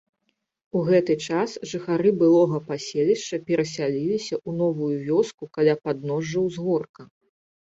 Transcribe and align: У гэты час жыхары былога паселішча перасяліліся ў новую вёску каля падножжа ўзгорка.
У 0.77 0.79
гэты 0.87 1.15
час 1.25 1.49
жыхары 1.71 2.09
былога 2.21 2.57
паселішча 2.69 3.39
перасяліліся 3.51 4.35
ў 4.47 4.61
новую 4.63 4.91
вёску 5.11 5.43
каля 5.59 5.75
падножжа 5.85 6.39
ўзгорка. 6.49 7.01